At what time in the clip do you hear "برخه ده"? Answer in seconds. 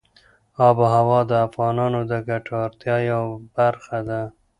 3.57-4.21